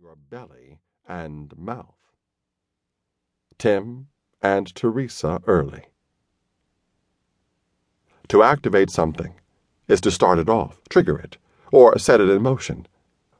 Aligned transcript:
your 0.00 0.14
belly 0.30 0.78
and 1.08 1.56
mouth. 1.58 1.96
Tim 3.58 4.06
and 4.40 4.72
Teresa 4.74 5.40
Early. 5.46 5.86
To 8.28 8.44
activate 8.44 8.90
something 8.90 9.34
is 9.88 10.00
to 10.02 10.12
start 10.12 10.38
it 10.38 10.48
off, 10.48 10.80
trigger 10.88 11.18
it, 11.18 11.36
or 11.72 11.98
set 11.98 12.20
it 12.20 12.28
in 12.28 12.42
motion. 12.42 12.86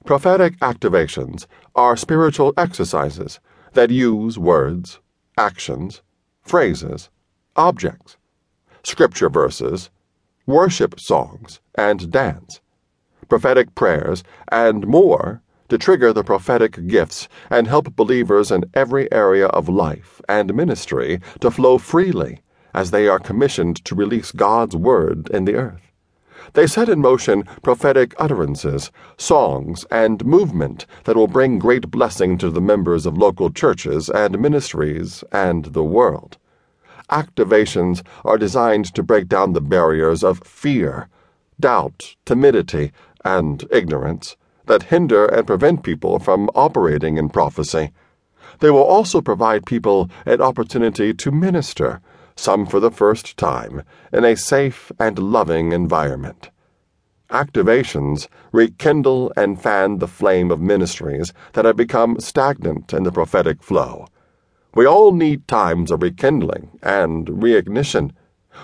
Prophetic 0.04 0.58
activations 0.58 1.46
are 1.76 1.96
spiritual 1.96 2.52
exercises 2.56 3.38
that 3.74 3.90
use 3.90 4.36
words, 4.36 4.98
actions, 5.36 6.02
phrases, 6.42 7.08
objects, 7.54 8.16
scripture 8.82 9.28
verses, 9.28 9.90
worship 10.46 10.98
songs, 10.98 11.60
and 11.76 12.10
dance, 12.10 12.60
prophetic 13.28 13.74
prayers, 13.76 14.24
and 14.50 14.86
more 14.88 15.42
to 15.68 15.78
trigger 15.78 16.12
the 16.12 16.24
prophetic 16.24 16.86
gifts 16.86 17.28
and 17.50 17.66
help 17.66 17.94
believers 17.94 18.50
in 18.50 18.64
every 18.74 19.10
area 19.12 19.46
of 19.48 19.68
life 19.68 20.20
and 20.28 20.54
ministry 20.54 21.20
to 21.40 21.50
flow 21.50 21.78
freely 21.78 22.40
as 22.74 22.90
they 22.90 23.08
are 23.08 23.18
commissioned 23.18 23.84
to 23.84 23.94
release 23.94 24.32
God's 24.32 24.76
word 24.76 25.28
in 25.30 25.44
the 25.44 25.54
earth. 25.54 25.82
They 26.54 26.66
set 26.66 26.88
in 26.88 27.00
motion 27.00 27.42
prophetic 27.62 28.14
utterances, 28.18 28.90
songs, 29.16 29.84
and 29.90 30.24
movement 30.24 30.86
that 31.04 31.16
will 31.16 31.26
bring 31.26 31.58
great 31.58 31.90
blessing 31.90 32.38
to 32.38 32.50
the 32.50 32.60
members 32.60 33.04
of 33.04 33.18
local 33.18 33.50
churches 33.50 34.08
and 34.08 34.40
ministries 34.40 35.24
and 35.30 35.66
the 35.66 35.84
world. 35.84 36.38
Activations 37.10 38.02
are 38.24 38.38
designed 38.38 38.94
to 38.94 39.02
break 39.02 39.28
down 39.28 39.52
the 39.52 39.60
barriers 39.60 40.22
of 40.22 40.42
fear, 40.44 41.08
doubt, 41.58 42.16
timidity, 42.24 42.92
and 43.24 43.66
ignorance 43.70 44.36
that 44.68 44.84
hinder 44.84 45.26
and 45.26 45.46
prevent 45.46 45.82
people 45.82 46.18
from 46.18 46.48
operating 46.54 47.16
in 47.18 47.28
prophecy. 47.28 47.90
They 48.60 48.70
will 48.70 48.84
also 48.84 49.20
provide 49.20 49.66
people 49.66 50.10
an 50.24 50.40
opportunity 50.40 51.12
to 51.14 51.30
minister, 51.30 52.00
some 52.36 52.66
for 52.66 52.80
the 52.80 52.90
first 52.90 53.36
time, 53.36 53.82
in 54.12 54.24
a 54.24 54.36
safe 54.36 54.90
and 54.98 55.18
loving 55.18 55.72
environment. 55.72 56.50
Activations 57.30 58.26
rekindle 58.52 59.32
and 59.36 59.60
fan 59.60 59.98
the 59.98 60.08
flame 60.08 60.50
of 60.50 60.60
ministries 60.60 61.32
that 61.52 61.66
have 61.66 61.76
become 61.76 62.18
stagnant 62.20 62.94
in 62.94 63.02
the 63.02 63.12
prophetic 63.12 63.62
flow. 63.62 64.06
We 64.74 64.86
all 64.86 65.12
need 65.12 65.46
times 65.46 65.90
of 65.90 66.02
rekindling 66.02 66.78
and 66.82 67.26
reignition. 67.26 68.12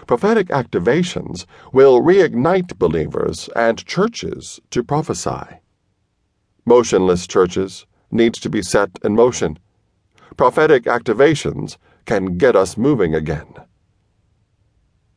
Prophetic 0.07 0.49
activations 0.49 1.45
will 1.73 2.01
reignite 2.01 2.79
believers 2.79 3.49
and 3.55 3.85
churches 3.85 4.61
to 4.71 4.83
prophesy. 4.83 5.61
Motionless 6.67 7.27
churches 7.27 7.85
need 8.11 8.33
to 8.35 8.49
be 8.49 8.63
set 8.63 8.91
in 9.05 9.15
motion. 9.15 9.59
Prophetic 10.37 10.85
activations 10.85 11.77
can 12.07 12.39
get 12.39 12.57
us 12.57 12.77
moving 12.77 13.15
again. 13.15 13.55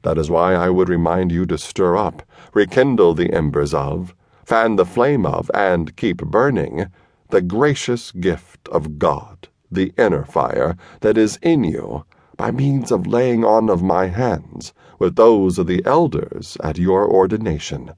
That 0.03 0.17
is 0.17 0.29
why 0.29 0.53
I 0.53 0.69
would 0.69 0.89
remind 0.89 1.31
you 1.31 1.45
to 1.45 1.57
stir 1.57 1.95
up, 1.95 2.21
rekindle 2.53 3.13
the 3.13 3.33
embers 3.33 3.73
of, 3.73 4.13
fan 4.45 4.75
the 4.75 4.85
flame 4.85 5.25
of, 5.25 5.49
and 5.53 5.95
keep 5.95 6.17
burning 6.17 6.87
the 7.29 7.41
gracious 7.41 8.11
gift 8.11 8.67
of 8.69 8.99
God, 8.99 9.47
the 9.71 9.93
inner 9.97 10.23
fire 10.23 10.77
that 11.01 11.17
is 11.17 11.39
in 11.41 11.63
you 11.63 12.05
by 12.37 12.51
means 12.51 12.91
of 12.91 13.07
laying 13.07 13.43
on 13.43 13.69
of 13.69 13.81
my 13.81 14.05
hands 14.07 14.73
with 14.99 15.15
those 15.15 15.57
of 15.57 15.67
the 15.67 15.81
elders 15.85 16.57
at 16.63 16.77
your 16.77 17.09
ordination. 17.09 17.91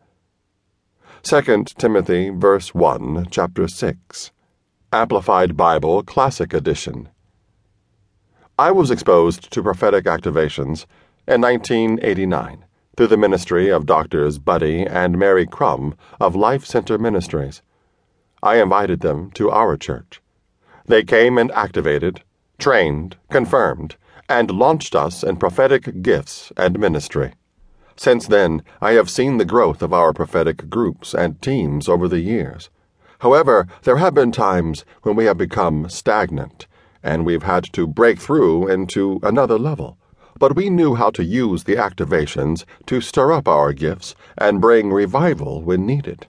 2 1.21 1.65
Timothy 1.77 2.29
verse 2.29 2.73
1, 2.73 3.27
chapter 3.29 3.67
6. 3.67 4.31
Amplified 4.93 5.57
Bible 5.57 6.01
Classic 6.01 6.53
Edition. 6.53 7.09
I 8.57 8.71
was 8.71 8.89
exposed 8.89 9.51
to 9.51 9.61
prophetic 9.61 10.05
activations 10.05 10.85
in 11.27 11.41
1989 11.41 12.63
through 12.95 13.07
the 13.07 13.17
ministry 13.17 13.67
of 13.69 13.85
Doctors 13.85 14.39
Buddy 14.39 14.85
and 14.85 15.19
Mary 15.19 15.45
Crum 15.45 15.93
of 16.21 16.37
Life 16.37 16.65
Center 16.65 16.97
Ministries. 16.97 17.61
I 18.41 18.61
invited 18.61 19.01
them 19.01 19.29
to 19.31 19.51
our 19.51 19.75
church. 19.75 20.21
They 20.85 21.03
came 21.03 21.37
and 21.37 21.51
activated, 21.51 22.23
trained, 22.57 23.17
confirmed, 23.29 23.97
and 24.29 24.49
launched 24.49 24.95
us 24.95 25.21
in 25.23 25.35
prophetic 25.35 26.01
gifts 26.01 26.53
and 26.55 26.79
ministry. 26.79 27.33
Since 27.99 28.27
then, 28.27 28.63
I 28.79 28.93
have 28.93 29.09
seen 29.09 29.39
the 29.39 29.43
growth 29.43 29.81
of 29.81 29.91
our 29.91 30.13
prophetic 30.13 30.69
groups 30.69 31.13
and 31.13 31.41
teams 31.41 31.89
over 31.89 32.07
the 32.07 32.21
years. 32.21 32.69
However, 33.19 33.67
there 33.83 33.97
have 33.97 34.13
been 34.13 34.31
times 34.31 34.85
when 35.03 35.17
we 35.17 35.25
have 35.25 35.37
become 35.37 35.89
stagnant, 35.89 36.65
and 37.03 37.25
we've 37.25 37.43
had 37.43 37.65
to 37.73 37.85
break 37.85 38.21
through 38.21 38.69
into 38.69 39.19
another 39.21 39.59
level. 39.59 39.97
But 40.37 40.55
we 40.55 40.69
knew 40.69 40.95
how 40.95 41.09
to 41.09 41.25
use 41.25 41.65
the 41.65 41.75
activations 41.75 42.63
to 42.85 43.01
stir 43.01 43.33
up 43.33 43.49
our 43.49 43.73
gifts 43.73 44.15
and 44.37 44.61
bring 44.61 44.93
revival 44.93 45.61
when 45.61 45.85
needed. 45.85 46.27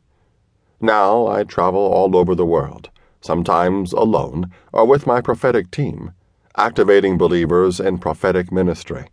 Now 0.80 1.28
I 1.28 1.44
travel 1.44 1.82
all 1.82 2.16
over 2.16 2.34
the 2.34 2.44
world, 2.44 2.90
sometimes 3.20 3.92
alone 3.92 4.50
or 4.72 4.86
with 4.86 5.06
my 5.06 5.20
prophetic 5.20 5.70
team, 5.70 6.14
activating 6.56 7.16
believers 7.16 7.78
in 7.78 7.98
prophetic 7.98 8.50
ministry. 8.50 9.06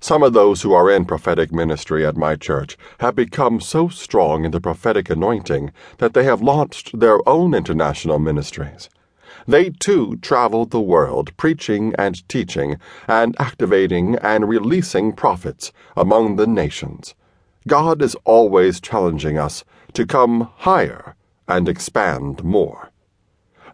Some 0.00 0.22
of 0.22 0.34
those 0.34 0.62
who 0.62 0.72
are 0.72 0.90
in 0.90 1.04
prophetic 1.04 1.52
ministry 1.52 2.04
at 2.04 2.16
my 2.16 2.36
church 2.36 2.76
have 3.00 3.14
become 3.14 3.60
so 3.60 3.88
strong 3.88 4.44
in 4.44 4.50
the 4.50 4.60
prophetic 4.60 5.08
anointing 5.08 5.72
that 5.98 6.12
they 6.12 6.24
have 6.24 6.42
launched 6.42 6.98
their 6.98 7.26
own 7.28 7.54
international 7.54 8.18
ministries. 8.18 8.90
They 9.48 9.70
too 9.70 10.16
travel 10.16 10.66
the 10.66 10.80
world 10.80 11.36
preaching 11.36 11.94
and 11.98 12.28
teaching 12.28 12.78
and 13.06 13.36
activating 13.38 14.16
and 14.16 14.48
releasing 14.48 15.12
prophets 15.12 15.72
among 15.96 16.36
the 16.36 16.46
nations. 16.46 17.14
God 17.66 18.02
is 18.02 18.16
always 18.24 18.80
challenging 18.80 19.38
us 19.38 19.64
to 19.94 20.06
come 20.06 20.50
higher 20.56 21.16
and 21.48 21.68
expand 21.68 22.44
more. 22.44 22.90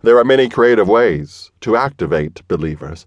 There 0.03 0.19
are 0.19 0.25
many 0.25 0.49
creative 0.49 0.89
ways 0.89 1.51
to 1.63 1.77
activate 1.77 2.47
believers. 2.49 3.07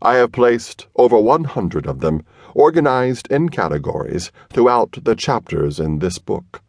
I 0.00 0.14
have 0.16 0.30
placed 0.30 0.86
over 0.94 1.18
100 1.18 1.86
of 1.86 2.00
them 2.00 2.24
organized 2.54 3.26
in 3.30 3.48
categories 3.48 4.32
throughout 4.50 4.98
the 5.02 5.14
chapters 5.14 5.78
in 5.78 5.98
this 5.98 6.18
book. 6.18 6.62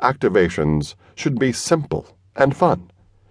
Activations 0.00 0.94
should 1.14 1.38
be 1.38 1.52
simple 1.52 2.16
and 2.34 2.56
fun. 2.56 2.90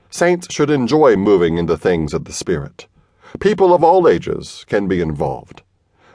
Saints 0.09 0.47
should 0.53 0.69
enjoy 0.69 1.15
moving 1.15 1.57
in 1.57 1.65
the 1.65 1.77
things 1.77 2.13
of 2.13 2.25
the 2.25 2.33
Spirit. 2.33 2.87
People 3.39 3.73
of 3.73 3.83
all 3.83 4.07
ages 4.07 4.65
can 4.67 4.87
be 4.87 5.01
involved. 5.01 5.63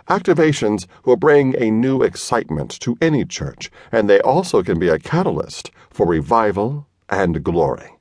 Activations 0.09 0.87
will 1.05 1.17
bring 1.17 1.55
a 1.61 1.71
new 1.71 2.03
excitement 2.03 2.71
to 2.81 2.97
any 3.01 3.25
church, 3.25 3.71
and 3.91 4.09
they 4.09 4.21
also 4.21 4.63
can 4.63 4.79
be 4.79 4.89
a 4.89 4.99
catalyst 4.99 5.71
for 5.91 6.07
revival 6.07 6.87
and 7.09 7.43
glory. 7.43 7.96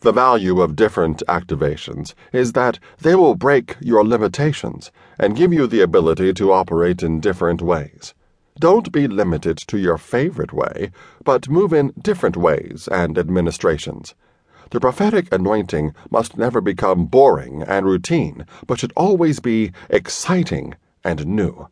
The 0.00 0.12
value 0.12 0.60
of 0.60 0.76
different 0.76 1.24
activations 1.26 2.14
is 2.32 2.52
that 2.52 2.78
they 3.00 3.16
will 3.16 3.34
break 3.34 3.76
your 3.80 4.06
limitations 4.06 4.92
and 5.18 5.34
give 5.34 5.52
you 5.52 5.66
the 5.66 5.80
ability 5.80 6.32
to 6.34 6.52
operate 6.52 7.02
in 7.02 7.18
different 7.18 7.60
ways. 7.60 8.14
Don't 8.60 8.92
be 8.92 9.08
limited 9.08 9.58
to 9.58 9.76
your 9.76 9.98
favorite 9.98 10.52
way, 10.52 10.92
but 11.24 11.48
move 11.48 11.72
in 11.72 11.92
different 12.00 12.36
ways 12.36 12.88
and 12.92 13.18
administrations. 13.18 14.14
The 14.70 14.78
prophetic 14.78 15.32
anointing 15.32 15.94
must 16.10 16.36
never 16.36 16.60
become 16.60 17.06
boring 17.06 17.62
and 17.62 17.84
routine, 17.84 18.46
but 18.68 18.78
should 18.78 18.92
always 18.96 19.40
be 19.40 19.72
exciting 19.90 20.76
and 21.02 21.26
new. 21.26 21.68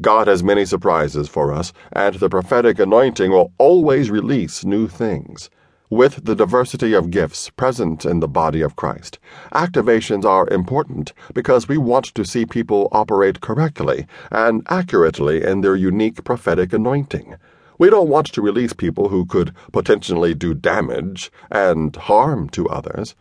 God 0.00 0.26
has 0.26 0.42
many 0.42 0.64
surprises 0.64 1.28
for 1.28 1.52
us, 1.52 1.72
and 1.92 2.16
the 2.16 2.30
prophetic 2.30 2.80
anointing 2.80 3.30
will 3.30 3.52
always 3.58 4.10
release 4.10 4.64
new 4.64 4.88
things. 4.88 5.50
With 5.90 6.24
the 6.24 6.36
diversity 6.36 6.92
of 6.92 7.10
gifts 7.10 7.50
present 7.50 8.04
in 8.04 8.20
the 8.20 8.28
body 8.28 8.60
of 8.60 8.76
Christ, 8.76 9.18
activations 9.52 10.24
are 10.24 10.48
important 10.48 11.12
because 11.34 11.66
we 11.66 11.78
want 11.78 12.04
to 12.14 12.24
see 12.24 12.46
people 12.46 12.86
operate 12.92 13.40
correctly 13.40 14.06
and 14.30 14.62
accurately 14.68 15.42
in 15.42 15.62
their 15.62 15.74
unique 15.74 16.22
prophetic 16.22 16.72
anointing. 16.72 17.34
We 17.76 17.90
don't 17.90 18.08
want 18.08 18.28
to 18.28 18.40
release 18.40 18.72
people 18.72 19.08
who 19.08 19.26
could 19.26 19.52
potentially 19.72 20.32
do 20.32 20.54
damage 20.54 21.32
and 21.50 21.96
harm 21.96 22.48
to 22.50 22.68
others. 22.68 23.16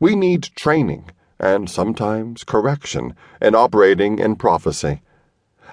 We 0.00 0.16
need 0.16 0.42
training 0.56 1.12
and 1.38 1.70
sometimes 1.70 2.42
correction 2.42 3.14
in 3.40 3.54
operating 3.54 4.18
in 4.18 4.34
prophecy. 4.34 5.02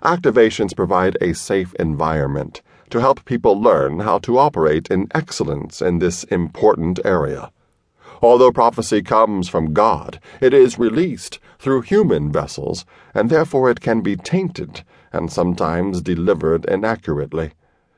Activations 0.03 0.75
provide 0.75 1.17
a 1.21 1.33
safe 1.33 1.73
environment 1.79 2.61
to 2.95 3.01
help 3.01 3.25
people 3.25 3.61
learn 3.61 3.99
how 3.99 4.17
to 4.17 4.37
operate 4.37 4.87
in 4.89 5.05
excellence 5.13 5.81
in 5.81 5.99
this 5.99 6.23
important 6.23 6.97
area. 7.03 7.51
Although 8.21 8.53
prophecy 8.53 9.01
comes 9.01 9.49
from 9.49 9.73
God, 9.73 10.21
it 10.39 10.53
is 10.53 10.79
released 10.79 11.39
through 11.59 11.81
human 11.81 12.31
vessels, 12.31 12.85
and 13.13 13.29
therefore 13.29 13.69
it 13.69 13.81
can 13.81 13.99
be 13.99 14.15
tainted 14.15 14.85
and 15.11 15.29
sometimes 15.29 16.01
delivered 16.01 16.63
inaccurately. 16.63 17.51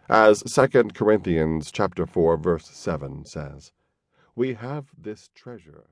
As 0.09 0.41
2 0.41 0.67
Corinthians 0.95 1.71
chapter 1.71 2.07
4 2.07 2.38
verse 2.38 2.67
7 2.67 3.23
says, 3.25 3.71
we 4.35 4.55
have 4.55 4.88
this 4.97 5.29
treasure 5.35 5.91